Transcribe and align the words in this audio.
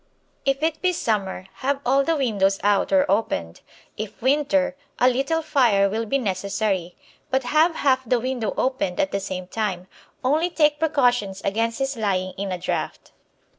If 0.45 0.63
it 0.63 0.81
be 0.81 0.93
summer, 0.93 1.45
have 1.57 1.79
all 1.85 2.03
the 2.03 2.15
windows 2.15 2.59
out 2.63 2.91
or 2.91 3.05
opened; 3.07 3.61
if 3.97 4.19
winter, 4.19 4.75
a 4.97 5.07
little 5.07 5.43
fire 5.43 5.87
will 5.91 6.07
be 6.07 6.17
necessary, 6.17 6.95
but 7.29 7.43
have 7.43 7.75
half 7.75 8.01
the 8.09 8.19
window 8.19 8.55
opened 8.57 8.99
at 8.99 9.11
the 9.11 9.19
same 9.19 9.45
time; 9.45 9.85
only 10.23 10.49
take 10.49 10.79
precautions 10.79 11.39
against 11.45 11.77
his 11.77 11.95
lying 11.97 12.31
in 12.35 12.51
a 12.51 12.57
draught. 12.57 13.11